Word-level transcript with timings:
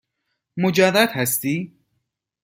مجرد 0.57 1.09
هستی؟ 1.13 1.75